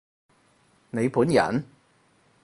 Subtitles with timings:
[0.89, 1.63] 你本人？